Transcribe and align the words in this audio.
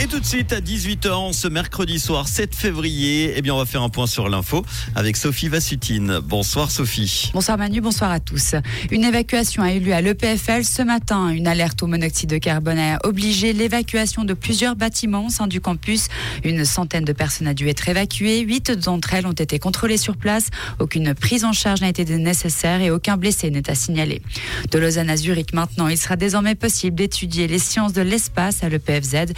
Et 0.00 0.06
tout 0.06 0.20
de 0.20 0.24
suite 0.24 0.52
à 0.52 0.60
18h, 0.60 1.32
ce 1.32 1.48
mercredi 1.48 1.98
soir 1.98 2.28
7 2.28 2.54
février, 2.54 3.32
eh 3.34 3.42
bien 3.42 3.52
on 3.52 3.58
va 3.58 3.66
faire 3.66 3.82
un 3.82 3.88
point 3.88 4.06
sur 4.06 4.28
l'info 4.28 4.64
avec 4.94 5.16
Sophie 5.16 5.48
Vassutine. 5.48 6.20
Bonsoir 6.22 6.70
Sophie. 6.70 7.32
Bonsoir 7.34 7.58
Manu, 7.58 7.80
bonsoir 7.80 8.12
à 8.12 8.20
tous. 8.20 8.54
Une 8.92 9.02
évacuation 9.02 9.60
a 9.64 9.72
eu 9.72 9.80
lieu 9.80 9.92
à 9.92 10.00
l'EPFL 10.00 10.62
ce 10.62 10.82
matin. 10.82 11.30
Une 11.30 11.48
alerte 11.48 11.82
au 11.82 11.88
monoxyde 11.88 12.30
de 12.30 12.38
carbone 12.38 12.78
a 12.78 13.00
obligé 13.02 13.52
l'évacuation 13.52 14.22
de 14.22 14.34
plusieurs 14.34 14.76
bâtiments 14.76 15.26
au 15.26 15.30
sein 15.30 15.48
du 15.48 15.60
campus. 15.60 16.06
Une 16.44 16.64
centaine 16.64 17.04
de 17.04 17.12
personnes 17.12 17.48
a 17.48 17.54
dû 17.54 17.68
être 17.68 17.88
évacuées. 17.88 18.38
Huit 18.38 18.70
d'entre 18.70 19.14
elles 19.14 19.26
ont 19.26 19.32
été 19.32 19.58
contrôlées 19.58 19.98
sur 19.98 20.16
place. 20.16 20.50
Aucune 20.78 21.12
prise 21.12 21.44
en 21.44 21.52
charge 21.52 21.80
n'a 21.80 21.88
été 21.88 22.04
nécessaire 22.04 22.80
et 22.82 22.92
aucun 22.92 23.16
blessé 23.16 23.50
n'est 23.50 23.68
à 23.68 23.74
signaler. 23.74 24.22
De 24.70 24.78
Lausanne 24.78 25.10
à 25.10 25.16
Zurich 25.16 25.52
maintenant, 25.54 25.88
il 25.88 25.98
sera 25.98 26.14
désormais 26.14 26.54
possible 26.54 26.94
d'étudier 26.94 27.48
les 27.48 27.58
sciences 27.58 27.94
de 27.94 28.02
l'espace 28.02 28.62
à 28.62 28.68
l'EPFZ. 28.68 29.32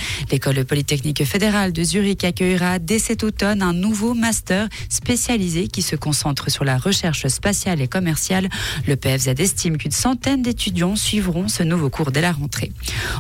Le 0.53 0.65
Polytechnique 0.65 1.25
fédéral 1.25 1.73
de 1.73 1.83
Zurich 1.83 2.25
accueillera 2.25 2.79
dès 2.79 2.99
cet 2.99 3.25
automne 3.25 3.63
un 3.63 3.73
nouveau 3.73 4.15
master 4.15 4.69
spécialisé 4.89 5.69
qui 5.69 5.83
se 5.83 5.97
concentre 5.97 6.51
sur 6.51 6.65
la 6.65 6.79
recherche 6.79 7.27
spatiale 7.29 7.81
et 7.81 7.89
commerciale. 7.89 8.49
Le 8.87 8.97
PFZ 8.97 9.29
estime 9.39 9.77
qu'une 9.77 9.91
centaine 9.91 10.43
d'étudiants 10.43 10.97
suivront 10.97 11.49
ce 11.49 11.63
nouveau 11.63 11.91
cours 11.91 12.11
dès 12.11 12.21
la 12.21 12.33
rentrée. 12.33 12.73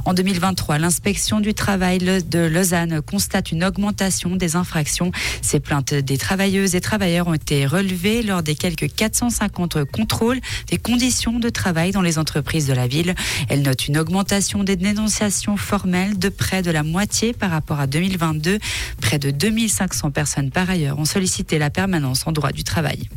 En 0.04 0.14
2023, 0.14 0.78
l'inspection 0.78 1.40
du 1.40 1.54
travail 1.54 1.98
de 1.98 2.38
Lausanne 2.38 3.00
constate 3.02 3.52
une 3.52 3.64
augmentation 3.64 4.36
des 4.36 4.56
infractions. 4.56 5.12
Ces 5.42 5.60
plaintes 5.60 5.94
des 5.94 6.18
travailleuses 6.18 6.74
et 6.74 6.80
travailleurs 6.80 7.28
ont 7.28 7.34
été 7.34 7.66
relevées 7.66 8.22
lors 8.22 8.42
des 8.42 8.54
quelques 8.54 8.92
450 8.92 9.84
contrôles 9.84 10.40
des 10.68 10.78
conditions 10.78 11.38
de 11.38 11.48
travail 11.48 11.92
dans 11.92 12.02
les 12.02 12.18
entreprises 12.18 12.66
de 12.66 12.72
la 12.72 12.86
ville. 12.86 13.14
Elle 13.48 13.62
note 13.62 13.88
une 13.88 13.98
augmentation 13.98 14.64
des 14.64 14.76
dénonciations 14.76 15.56
formelles 15.56 16.18
de 16.18 16.28
près 16.28 16.62
de 16.62 16.70
la 16.70 16.82
moitié 16.82 17.19
par 17.38 17.50
rapport 17.50 17.80
à 17.80 17.86
2022. 17.86 18.58
Près 19.00 19.18
de 19.18 19.30
2500 19.30 20.10
personnes 20.10 20.50
par 20.50 20.68
ailleurs 20.70 20.98
ont 20.98 21.04
sollicité 21.04 21.58
la 21.58 21.70
permanence 21.70 22.26
en 22.26 22.32
droit 22.32 22.52
du 22.52 22.64
travail. 22.64 23.08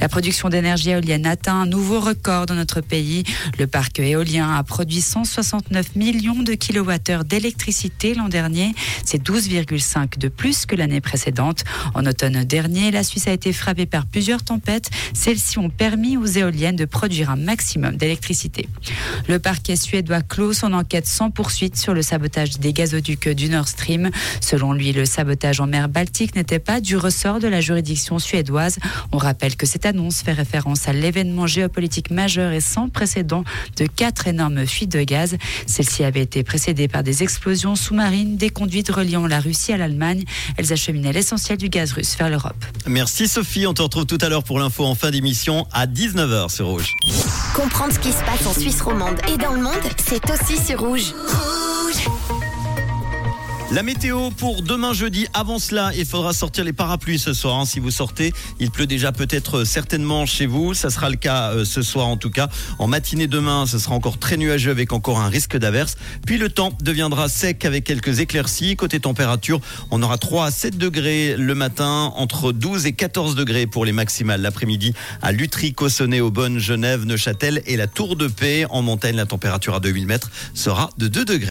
La 0.00 0.08
production 0.08 0.48
d'énergie 0.48 0.90
éolienne 0.90 1.26
atteint 1.26 1.62
un 1.62 1.66
nouveau 1.66 2.00
record 2.00 2.46
dans 2.46 2.54
notre 2.54 2.80
pays. 2.80 3.24
Le 3.58 3.66
parc 3.66 4.00
éolien 4.00 4.54
a 4.54 4.62
produit 4.62 5.00
169 5.00 5.96
millions 5.96 6.42
de 6.42 6.54
kilowattheures 6.54 7.24
d'électricité 7.24 8.14
l'an 8.14 8.28
dernier. 8.28 8.74
C'est 9.04 9.22
12,5 9.22 10.18
de 10.18 10.28
plus 10.28 10.66
que 10.66 10.76
l'année 10.76 11.00
précédente. 11.00 11.64
En 11.94 12.06
automne 12.06 12.44
dernier, 12.44 12.90
la 12.90 13.02
Suisse 13.02 13.28
a 13.28 13.32
été 13.32 13.52
frappée 13.52 13.86
par 13.86 14.06
plusieurs 14.06 14.42
tempêtes. 14.42 14.90
Celles-ci 15.14 15.58
ont 15.58 15.70
permis 15.70 16.16
aux 16.16 16.26
éoliennes 16.26 16.76
de 16.76 16.84
produire 16.84 17.30
un 17.30 17.36
maximum 17.36 17.96
d'électricité. 17.96 18.68
Le 19.28 19.38
parquet 19.38 19.76
suédois 19.76 20.22
clôt 20.22 20.52
son 20.52 20.72
enquête 20.72 21.06
sans 21.06 21.30
poursuite 21.30 21.76
sur 21.76 21.94
le 21.94 22.02
sabotage 22.02 22.58
des 22.58 22.72
gazoducs 22.72 23.28
du 23.38 23.48
Nord 23.48 23.68
Stream. 23.68 24.10
Selon 24.40 24.72
lui, 24.72 24.92
le 24.92 25.06
sabotage 25.06 25.60
en 25.60 25.66
mer 25.66 25.88
Baltique 25.88 26.34
n'était 26.34 26.58
pas 26.58 26.80
du 26.80 26.96
ressort 26.96 27.38
de 27.38 27.48
la 27.48 27.60
juridiction 27.60 28.18
suédoise. 28.18 28.78
On 29.12 29.16
rappelle 29.16 29.56
que 29.56 29.64
cette 29.64 29.86
annonce 29.86 30.20
fait 30.20 30.32
référence 30.32 30.88
à 30.88 30.92
l'événement 30.92 31.46
géopolitique 31.46 32.10
majeur 32.10 32.52
et 32.52 32.60
sans 32.60 32.88
précédent 32.88 33.44
de 33.76 33.86
quatre 33.86 34.26
énormes 34.26 34.66
fuites 34.66 34.92
de 34.92 35.02
gaz. 35.02 35.36
Celle-ci 35.66 36.04
avait 36.04 36.22
été 36.22 36.42
précédée 36.42 36.88
par 36.88 37.02
des 37.02 37.22
explosions 37.22 37.76
sous-marines, 37.76 38.36
des 38.36 38.50
conduites 38.50 38.90
reliant 38.90 39.26
la 39.26 39.40
Russie 39.40 39.72
à 39.72 39.76
l'Allemagne. 39.76 40.24
Elles 40.56 40.72
acheminaient 40.72 41.12
l'essentiel 41.12 41.56
du 41.56 41.68
gaz 41.68 41.92
russe 41.92 42.16
vers 42.18 42.28
l'Europe. 42.28 42.64
Merci 42.86 43.28
Sophie, 43.28 43.66
on 43.66 43.74
te 43.74 43.82
retrouve 43.82 44.06
tout 44.06 44.18
à 44.20 44.28
l'heure 44.28 44.44
pour 44.44 44.58
l'info 44.58 44.84
en 44.84 44.94
fin 44.94 45.10
d'émission 45.10 45.66
à 45.72 45.86
19h 45.86 46.50
sur 46.50 46.66
Rouge. 46.66 46.92
Comprendre 47.54 47.92
ce 47.92 48.00
qui 48.00 48.10
se 48.10 48.24
passe 48.24 48.46
en 48.46 48.52
Suisse 48.52 48.80
romande 48.80 49.18
et 49.32 49.36
dans 49.36 49.52
le 49.52 49.62
monde, 49.62 49.74
c'est 49.96 50.28
aussi 50.30 50.56
sur 50.62 50.80
Rouge. 50.80 51.14
La 53.70 53.82
météo 53.82 54.30
pour 54.30 54.62
demain 54.62 54.94
jeudi. 54.94 55.26
Avant 55.34 55.58
cela, 55.58 55.90
il 55.94 56.06
faudra 56.06 56.32
sortir 56.32 56.64
les 56.64 56.72
parapluies 56.72 57.18
ce 57.18 57.34
soir. 57.34 57.58
Hein. 57.58 57.66
Si 57.66 57.80
vous 57.80 57.90
sortez, 57.90 58.32
il 58.60 58.70
pleut 58.70 58.86
déjà 58.86 59.12
peut-être 59.12 59.58
euh, 59.58 59.64
certainement 59.66 60.24
chez 60.24 60.46
vous. 60.46 60.72
Ça 60.72 60.88
sera 60.88 61.10
le 61.10 61.16
cas 61.16 61.52
euh, 61.52 61.66
ce 61.66 61.82
soir 61.82 62.06
en 62.06 62.16
tout 62.16 62.30
cas. 62.30 62.48
En 62.78 62.86
matinée 62.86 63.26
demain, 63.26 63.66
ce 63.66 63.78
sera 63.78 63.94
encore 63.94 64.18
très 64.18 64.38
nuageux 64.38 64.70
avec 64.70 64.94
encore 64.94 65.20
un 65.20 65.28
risque 65.28 65.54
d'averse. 65.58 65.96
Puis 66.24 66.38
le 66.38 66.48
temps 66.48 66.72
deviendra 66.80 67.28
sec 67.28 67.66
avec 67.66 67.84
quelques 67.84 68.20
éclaircies. 68.20 68.74
Côté 68.74 69.00
température, 69.00 69.60
on 69.90 70.02
aura 70.02 70.16
3 70.16 70.46
à 70.46 70.50
7 70.50 70.78
degrés 70.78 71.36
le 71.36 71.54
matin, 71.54 72.14
entre 72.16 72.52
12 72.52 72.86
et 72.86 72.92
14 72.92 73.34
degrés 73.34 73.66
pour 73.66 73.84
les 73.84 73.92
maximales 73.92 74.40
l'après-midi 74.40 74.94
à 75.20 75.30
Lutry, 75.30 75.74
Cossonay, 75.74 76.20
Aubonne, 76.20 76.58
Genève, 76.58 77.04
Neuchâtel 77.04 77.60
et 77.66 77.76
la 77.76 77.86
Tour 77.86 78.16
de 78.16 78.28
Paix. 78.28 78.64
En 78.70 78.80
montagne, 78.80 79.16
la 79.16 79.26
température 79.26 79.74
à 79.74 79.80
2000 79.80 80.06
mètres 80.06 80.30
sera 80.54 80.88
de 80.96 81.06
2 81.06 81.26
degrés. 81.26 81.46